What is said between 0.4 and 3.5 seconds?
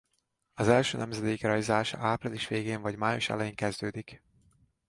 Az első nemzedék rajzása április végén vagy május